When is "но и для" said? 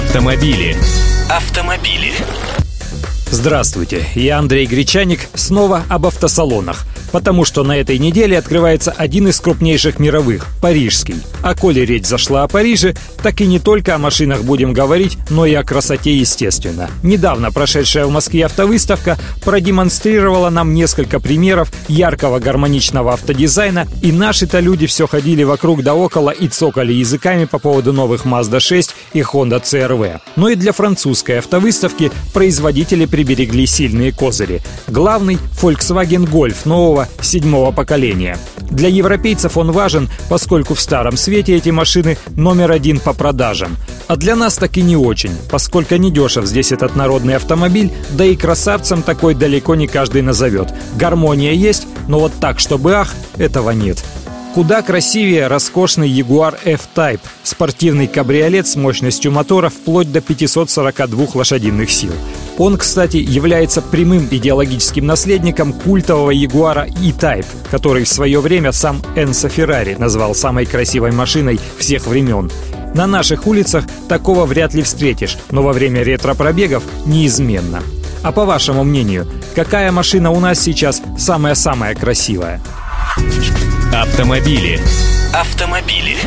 30.36-30.72